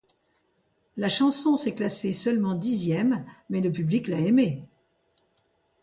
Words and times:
La 0.97 1.09
chanson 1.09 1.57
s'est 1.57 1.75
classée 1.75 2.11
seulement 2.11 2.55
dixième, 2.55 3.23
mais 3.51 3.61
le 3.61 3.71
public 3.71 4.07
l'a 4.07 4.17
aimée. 4.17 4.63